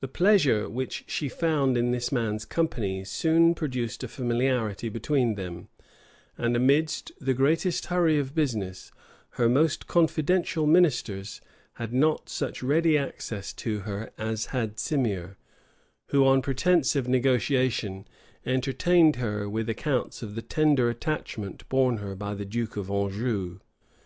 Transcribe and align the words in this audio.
The 0.00 0.08
pleasure 0.08 0.70
which 0.70 1.04
she 1.06 1.28
found 1.28 1.76
in 1.76 1.90
this 1.90 2.10
man's 2.10 2.46
company 2.46 3.04
soon 3.04 3.54
produced 3.54 4.02
a 4.02 4.08
familiarity 4.08 4.88
between 4.88 5.34
them; 5.34 5.68
and 6.38 6.56
amidst 6.56 7.12
the 7.20 7.34
greatest 7.34 7.84
hurry 7.88 8.18
of 8.18 8.34
business, 8.34 8.90
her 9.32 9.50
most 9.50 9.86
confidential 9.86 10.66
ministers 10.66 11.42
had 11.74 11.92
not 11.92 12.30
such 12.30 12.62
ready 12.62 12.96
access 12.96 13.52
to 13.52 13.80
her 13.80 14.10
as 14.16 14.46
had 14.46 14.78
Simier, 14.78 15.36
who, 16.06 16.24
on 16.24 16.40
pretence 16.40 16.96
of 16.96 17.06
negotiation, 17.06 18.06
entertained 18.46 19.16
her 19.16 19.46
with 19.46 19.68
accounts 19.68 20.22
of 20.22 20.36
the 20.36 20.42
tender 20.42 20.88
attachment 20.88 21.68
borne 21.68 21.98
her 21.98 22.14
by 22.14 22.32
the 22.32 22.46
duke 22.46 22.78
of 22.78 22.90
Anjou. 22.90 23.58